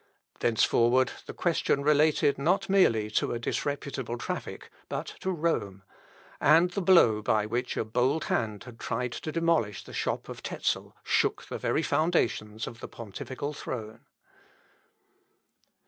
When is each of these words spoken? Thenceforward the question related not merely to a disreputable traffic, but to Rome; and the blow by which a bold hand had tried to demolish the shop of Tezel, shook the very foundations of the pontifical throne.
Thenceforward 0.39 1.11
the 1.27 1.33
question 1.35 1.83
related 1.83 2.39
not 2.39 2.67
merely 2.69 3.11
to 3.11 3.33
a 3.33 3.37
disreputable 3.39 4.17
traffic, 4.17 4.71
but 4.89 5.05
to 5.19 5.29
Rome; 5.31 5.83
and 6.39 6.71
the 6.71 6.81
blow 6.81 7.21
by 7.21 7.45
which 7.45 7.77
a 7.77 7.85
bold 7.85 8.23
hand 8.23 8.63
had 8.63 8.79
tried 8.79 9.11
to 9.11 9.31
demolish 9.31 9.83
the 9.83 9.93
shop 9.93 10.27
of 10.27 10.41
Tezel, 10.41 10.95
shook 11.03 11.45
the 11.45 11.59
very 11.59 11.83
foundations 11.83 12.65
of 12.65 12.79
the 12.79 12.87
pontifical 12.87 13.53
throne. 13.53 14.05